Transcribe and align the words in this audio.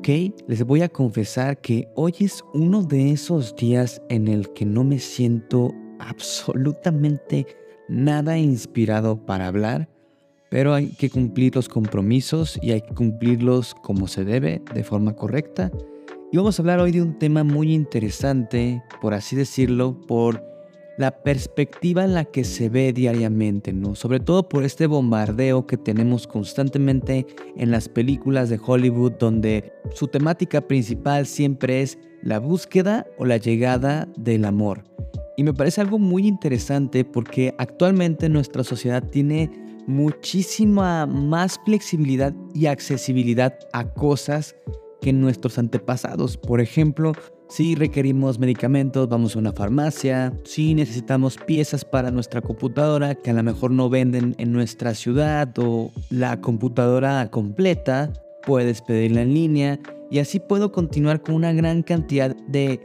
Ok, 0.00 0.08
les 0.48 0.64
voy 0.64 0.80
a 0.80 0.88
confesar 0.88 1.60
que 1.60 1.86
hoy 1.94 2.14
es 2.20 2.42
uno 2.54 2.82
de 2.82 3.10
esos 3.10 3.54
días 3.54 4.00
en 4.08 4.28
el 4.28 4.50
que 4.54 4.64
no 4.64 4.82
me 4.82 4.98
siento 4.98 5.74
absolutamente 5.98 7.46
nada 7.86 8.38
inspirado 8.38 9.26
para 9.26 9.46
hablar, 9.46 9.90
pero 10.48 10.72
hay 10.72 10.94
que 10.94 11.10
cumplir 11.10 11.54
los 11.54 11.68
compromisos 11.68 12.58
y 12.62 12.70
hay 12.70 12.80
que 12.80 12.94
cumplirlos 12.94 13.74
como 13.74 14.08
se 14.08 14.24
debe, 14.24 14.62
de 14.72 14.84
forma 14.84 15.14
correcta. 15.14 15.70
Y 16.32 16.38
vamos 16.38 16.58
a 16.58 16.62
hablar 16.62 16.80
hoy 16.80 16.92
de 16.92 17.02
un 17.02 17.18
tema 17.18 17.44
muy 17.44 17.74
interesante, 17.74 18.82
por 19.02 19.12
así 19.12 19.36
decirlo, 19.36 20.00
por 20.06 20.42
la 21.00 21.22
perspectiva 21.22 22.04
en 22.04 22.12
la 22.12 22.26
que 22.26 22.44
se 22.44 22.68
ve 22.68 22.92
diariamente, 22.92 23.72
¿no? 23.72 23.94
Sobre 23.94 24.20
todo 24.20 24.50
por 24.50 24.64
este 24.64 24.86
bombardeo 24.86 25.66
que 25.66 25.78
tenemos 25.78 26.26
constantemente 26.26 27.26
en 27.56 27.70
las 27.70 27.88
películas 27.88 28.50
de 28.50 28.60
Hollywood 28.62 29.12
donde 29.12 29.72
su 29.94 30.08
temática 30.08 30.60
principal 30.60 31.26
siempre 31.26 31.80
es 31.80 31.98
la 32.22 32.38
búsqueda 32.38 33.06
o 33.16 33.24
la 33.24 33.38
llegada 33.38 34.08
del 34.18 34.44
amor. 34.44 34.84
Y 35.38 35.42
me 35.42 35.54
parece 35.54 35.80
algo 35.80 35.98
muy 35.98 36.26
interesante 36.26 37.02
porque 37.06 37.54
actualmente 37.56 38.28
nuestra 38.28 38.62
sociedad 38.62 39.02
tiene 39.02 39.50
muchísima 39.86 41.06
más 41.06 41.58
flexibilidad 41.64 42.34
y 42.52 42.66
accesibilidad 42.66 43.58
a 43.72 43.86
cosas 43.86 44.54
que 45.00 45.14
nuestros 45.14 45.58
antepasados. 45.58 46.36
Por 46.36 46.60
ejemplo, 46.60 47.12
si 47.50 47.74
requerimos 47.74 48.38
medicamentos, 48.38 49.08
vamos 49.08 49.34
a 49.34 49.40
una 49.40 49.52
farmacia. 49.52 50.32
Si 50.44 50.72
necesitamos 50.72 51.36
piezas 51.36 51.84
para 51.84 52.12
nuestra 52.12 52.40
computadora 52.40 53.16
que 53.16 53.30
a 53.30 53.34
lo 53.34 53.42
mejor 53.42 53.72
no 53.72 53.90
venden 53.90 54.36
en 54.38 54.52
nuestra 54.52 54.94
ciudad 54.94 55.52
o 55.58 55.90
la 56.10 56.40
computadora 56.40 57.28
completa, 57.28 58.12
puedes 58.46 58.80
pedirla 58.82 59.22
en 59.22 59.34
línea. 59.34 59.80
Y 60.12 60.20
así 60.20 60.38
puedo 60.38 60.70
continuar 60.70 61.22
con 61.22 61.34
una 61.34 61.52
gran 61.52 61.82
cantidad 61.82 62.36
de 62.46 62.80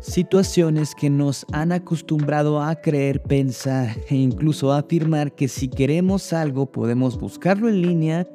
situaciones 0.00 0.94
que 0.94 1.08
nos 1.08 1.46
han 1.52 1.72
acostumbrado 1.72 2.62
a 2.62 2.76
creer, 2.76 3.22
pensar 3.22 3.96
e 4.08 4.16
incluso 4.16 4.72
afirmar 4.72 5.34
que 5.34 5.48
si 5.48 5.68
queremos 5.68 6.34
algo 6.34 6.70
podemos 6.70 7.18
buscarlo 7.18 7.70
en 7.70 7.82
línea 7.82 8.28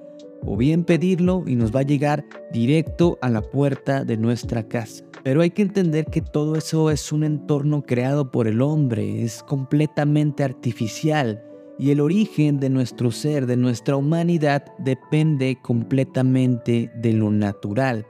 o 0.45 0.57
bien 0.57 0.83
pedirlo 0.83 1.43
y 1.45 1.55
nos 1.55 1.75
va 1.75 1.81
a 1.81 1.83
llegar 1.83 2.25
directo 2.51 3.17
a 3.21 3.29
la 3.29 3.41
puerta 3.41 4.03
de 4.03 4.17
nuestra 4.17 4.67
casa. 4.67 5.03
Pero 5.23 5.41
hay 5.41 5.49
que 5.49 5.63
entender 5.63 6.05
que 6.05 6.21
todo 6.21 6.55
eso 6.55 6.91
es 6.91 7.11
un 7.11 7.23
entorno 7.23 7.83
creado 7.83 8.31
por 8.31 8.47
el 8.47 8.61
hombre, 8.61 9.23
es 9.23 9.41
completamente 9.43 10.43
artificial 10.43 11.43
y 11.77 11.91
el 11.91 11.99
origen 11.99 12.59
de 12.59 12.69
nuestro 12.69 13.11
ser, 13.11 13.47
de 13.47 13.57
nuestra 13.57 13.97
humanidad, 13.97 14.65
depende 14.77 15.57
completamente 15.61 16.91
de 16.95 17.13
lo 17.13 17.31
natural. 17.31 18.05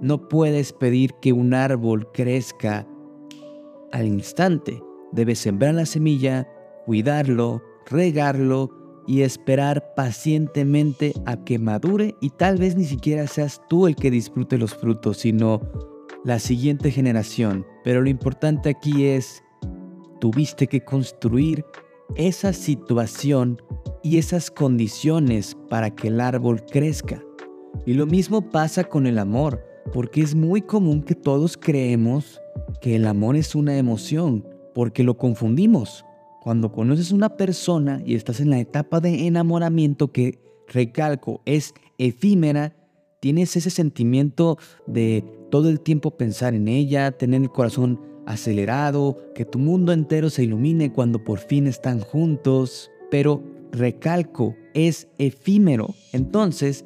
No 0.00 0.28
puedes 0.28 0.72
pedir 0.72 1.12
que 1.20 1.32
un 1.32 1.54
árbol 1.54 2.10
crezca 2.12 2.86
al 3.92 4.06
instante. 4.06 4.82
Debes 5.12 5.38
sembrar 5.38 5.74
la 5.74 5.86
semilla, 5.86 6.48
cuidarlo, 6.84 7.62
regarlo 7.86 8.85
y 9.06 9.22
esperar 9.22 9.94
pacientemente 9.94 11.12
a 11.26 11.44
que 11.44 11.58
madure 11.58 12.14
y 12.20 12.30
tal 12.30 12.58
vez 12.58 12.76
ni 12.76 12.84
siquiera 12.84 13.26
seas 13.26 13.60
tú 13.68 13.86
el 13.86 13.96
que 13.96 14.10
disfrute 14.10 14.58
los 14.58 14.74
frutos, 14.74 15.18
sino 15.18 15.60
la 16.24 16.38
siguiente 16.38 16.90
generación. 16.90 17.64
Pero 17.84 18.02
lo 18.02 18.08
importante 18.08 18.70
aquí 18.70 19.06
es, 19.06 19.42
tuviste 20.20 20.66
que 20.66 20.84
construir 20.84 21.64
esa 22.14 22.52
situación 22.52 23.60
y 24.02 24.18
esas 24.18 24.50
condiciones 24.50 25.56
para 25.68 25.90
que 25.90 26.08
el 26.08 26.20
árbol 26.20 26.64
crezca. 26.64 27.22
Y 27.84 27.94
lo 27.94 28.06
mismo 28.06 28.50
pasa 28.50 28.84
con 28.84 29.06
el 29.06 29.18
amor, 29.18 29.64
porque 29.92 30.22
es 30.22 30.34
muy 30.34 30.62
común 30.62 31.02
que 31.02 31.14
todos 31.14 31.56
creemos 31.56 32.40
que 32.80 32.96
el 32.96 33.06
amor 33.06 33.36
es 33.36 33.54
una 33.54 33.76
emoción, 33.76 34.46
porque 34.74 35.02
lo 35.02 35.16
confundimos. 35.16 36.05
Cuando 36.46 36.70
conoces 36.70 37.10
una 37.10 37.30
persona 37.30 38.00
y 38.06 38.14
estás 38.14 38.38
en 38.38 38.50
la 38.50 38.60
etapa 38.60 39.00
de 39.00 39.26
enamoramiento 39.26 40.12
que, 40.12 40.38
recalco, 40.68 41.42
es 41.44 41.74
efímera, 41.98 42.72
tienes 43.18 43.56
ese 43.56 43.68
sentimiento 43.68 44.56
de 44.86 45.24
todo 45.50 45.68
el 45.68 45.80
tiempo 45.80 46.12
pensar 46.12 46.54
en 46.54 46.68
ella, 46.68 47.10
tener 47.10 47.42
el 47.42 47.50
corazón 47.50 48.00
acelerado, 48.26 49.18
que 49.34 49.44
tu 49.44 49.58
mundo 49.58 49.92
entero 49.92 50.30
se 50.30 50.44
ilumine 50.44 50.92
cuando 50.92 51.24
por 51.24 51.40
fin 51.40 51.66
están 51.66 51.98
juntos, 51.98 52.92
pero 53.10 53.42
recalco, 53.72 54.54
es 54.72 55.08
efímero. 55.18 55.96
Entonces, 56.12 56.84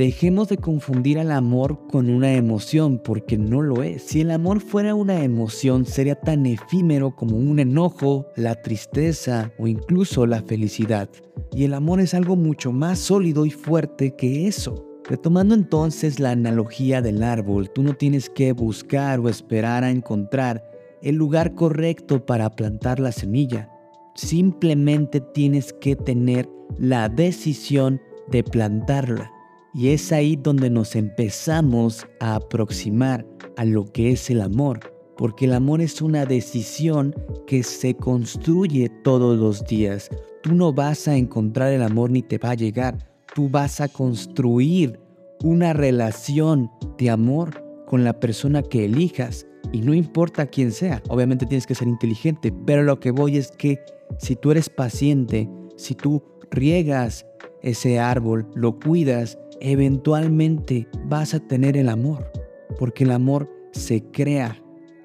Dejemos 0.00 0.48
de 0.48 0.56
confundir 0.56 1.18
al 1.18 1.30
amor 1.30 1.86
con 1.88 2.08
una 2.08 2.32
emoción, 2.32 3.02
porque 3.04 3.36
no 3.36 3.60
lo 3.60 3.82
es. 3.82 4.00
Si 4.00 4.22
el 4.22 4.30
amor 4.30 4.62
fuera 4.62 4.94
una 4.94 5.22
emoción, 5.22 5.84
sería 5.84 6.14
tan 6.14 6.46
efímero 6.46 7.14
como 7.14 7.36
un 7.36 7.58
enojo, 7.58 8.26
la 8.34 8.54
tristeza 8.54 9.52
o 9.58 9.66
incluso 9.66 10.24
la 10.24 10.40
felicidad. 10.40 11.10
Y 11.52 11.64
el 11.64 11.74
amor 11.74 12.00
es 12.00 12.14
algo 12.14 12.34
mucho 12.34 12.72
más 12.72 12.98
sólido 12.98 13.44
y 13.44 13.50
fuerte 13.50 14.16
que 14.16 14.46
eso. 14.48 14.86
Retomando 15.04 15.54
entonces 15.54 16.18
la 16.18 16.30
analogía 16.30 17.02
del 17.02 17.22
árbol, 17.22 17.68
tú 17.70 17.82
no 17.82 17.92
tienes 17.92 18.30
que 18.30 18.52
buscar 18.52 19.20
o 19.20 19.28
esperar 19.28 19.84
a 19.84 19.90
encontrar 19.90 20.64
el 21.02 21.16
lugar 21.16 21.54
correcto 21.54 22.24
para 22.24 22.48
plantar 22.48 23.00
la 23.00 23.12
semilla. 23.12 23.68
Simplemente 24.14 25.20
tienes 25.20 25.74
que 25.74 25.94
tener 25.94 26.48
la 26.78 27.10
decisión 27.10 28.00
de 28.30 28.42
plantarla. 28.42 29.30
Y 29.72 29.88
es 29.90 30.10
ahí 30.10 30.36
donde 30.36 30.68
nos 30.68 30.96
empezamos 30.96 32.06
a 32.18 32.36
aproximar 32.36 33.24
a 33.56 33.64
lo 33.64 33.84
que 33.84 34.10
es 34.10 34.28
el 34.28 34.40
amor, 34.40 34.80
porque 35.16 35.44
el 35.44 35.52
amor 35.52 35.80
es 35.80 36.02
una 36.02 36.26
decisión 36.26 37.14
que 37.46 37.62
se 37.62 37.94
construye 37.94 38.88
todos 39.04 39.38
los 39.38 39.64
días. 39.64 40.08
Tú 40.42 40.54
no 40.54 40.72
vas 40.72 41.06
a 41.06 41.16
encontrar 41.16 41.72
el 41.72 41.82
amor 41.82 42.10
ni 42.10 42.22
te 42.22 42.38
va 42.38 42.50
a 42.50 42.54
llegar, 42.54 42.98
tú 43.34 43.48
vas 43.48 43.80
a 43.80 43.86
construir 43.88 44.98
una 45.44 45.72
relación 45.72 46.68
de 46.98 47.10
amor 47.10 47.62
con 47.86 48.02
la 48.02 48.18
persona 48.18 48.62
que 48.62 48.86
elijas. 48.86 49.46
Y 49.72 49.82
no 49.82 49.94
importa 49.94 50.46
quién 50.46 50.72
sea, 50.72 51.00
obviamente 51.08 51.46
tienes 51.46 51.66
que 51.66 51.76
ser 51.76 51.86
inteligente, 51.86 52.52
pero 52.66 52.82
lo 52.82 52.98
que 52.98 53.12
voy 53.12 53.36
es 53.36 53.52
que 53.52 53.78
si 54.18 54.34
tú 54.34 54.50
eres 54.50 54.68
paciente, 54.68 55.48
si 55.76 55.94
tú 55.94 56.24
riegas 56.50 57.24
ese 57.62 58.00
árbol, 58.00 58.48
lo 58.54 58.78
cuidas, 58.78 59.38
eventualmente 59.60 60.88
vas 61.04 61.34
a 61.34 61.40
tener 61.40 61.76
el 61.76 61.88
amor, 61.88 62.30
porque 62.78 63.04
el 63.04 63.12
amor 63.12 63.50
se 63.72 64.02
crea 64.10 64.62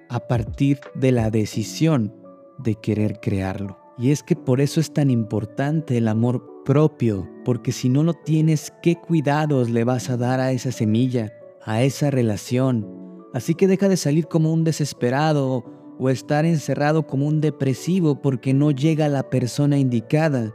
a 0.09 0.19
partir 0.27 0.79
de 0.95 1.11
la 1.11 1.29
decisión 1.29 2.13
de 2.57 2.75
querer 2.75 3.19
crearlo. 3.19 3.77
Y 3.97 4.11
es 4.11 4.23
que 4.23 4.35
por 4.35 4.61
eso 4.61 4.79
es 4.79 4.93
tan 4.93 5.09
importante 5.09 5.97
el 5.97 6.07
amor 6.07 6.63
propio, 6.65 7.29
porque 7.45 7.71
si 7.71 7.89
no 7.89 8.03
lo 8.03 8.13
tienes, 8.13 8.73
¿qué 8.81 8.95
cuidados 8.95 9.69
le 9.69 9.83
vas 9.83 10.09
a 10.09 10.17
dar 10.17 10.39
a 10.39 10.51
esa 10.51 10.71
semilla, 10.71 11.31
a 11.63 11.83
esa 11.83 12.11
relación? 12.11 12.87
Así 13.33 13.55
que 13.55 13.67
deja 13.67 13.87
de 13.87 13.97
salir 13.97 14.27
como 14.27 14.53
un 14.53 14.63
desesperado 14.63 15.63
o 15.97 16.09
estar 16.09 16.45
encerrado 16.45 17.07
como 17.07 17.27
un 17.27 17.41
depresivo 17.41 18.21
porque 18.21 18.53
no 18.53 18.71
llega 18.71 19.07
la 19.07 19.29
persona 19.29 19.77
indicada. 19.77 20.53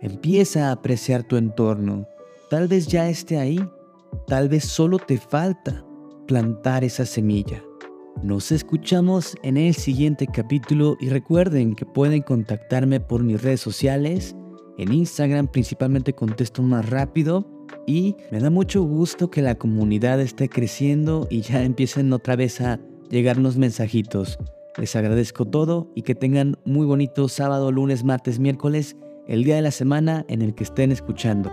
Empieza 0.00 0.68
a 0.68 0.72
apreciar 0.72 1.24
tu 1.24 1.36
entorno, 1.36 2.06
Tal 2.50 2.66
vez 2.66 2.88
ya 2.88 3.08
esté 3.08 3.38
ahí, 3.38 3.64
tal 4.26 4.48
vez 4.48 4.64
solo 4.64 4.98
te 4.98 5.18
falta 5.18 5.84
plantar 6.26 6.82
esa 6.82 7.06
semilla. 7.06 7.62
Nos 8.24 8.50
escuchamos 8.50 9.36
en 9.44 9.56
el 9.56 9.72
siguiente 9.72 10.26
capítulo 10.26 10.96
y 10.98 11.10
recuerden 11.10 11.76
que 11.76 11.86
pueden 11.86 12.22
contactarme 12.22 12.98
por 12.98 13.22
mis 13.22 13.40
redes 13.40 13.60
sociales. 13.60 14.34
En 14.78 14.92
Instagram 14.92 15.46
principalmente 15.46 16.12
contesto 16.12 16.60
más 16.60 16.90
rápido 16.90 17.48
y 17.86 18.16
me 18.32 18.40
da 18.40 18.50
mucho 18.50 18.82
gusto 18.82 19.30
que 19.30 19.42
la 19.42 19.54
comunidad 19.54 20.20
esté 20.20 20.48
creciendo 20.48 21.28
y 21.30 21.42
ya 21.42 21.62
empiecen 21.62 22.12
otra 22.12 22.34
vez 22.34 22.60
a 22.60 22.80
llegarnos 23.10 23.58
mensajitos. 23.58 24.40
Les 24.76 24.96
agradezco 24.96 25.44
todo 25.44 25.92
y 25.94 26.02
que 26.02 26.16
tengan 26.16 26.56
muy 26.64 26.84
bonito 26.84 27.28
sábado, 27.28 27.70
lunes, 27.70 28.02
martes, 28.02 28.40
miércoles, 28.40 28.96
el 29.28 29.44
día 29.44 29.54
de 29.54 29.62
la 29.62 29.70
semana 29.70 30.24
en 30.26 30.42
el 30.42 30.56
que 30.56 30.64
estén 30.64 30.90
escuchando. 30.90 31.52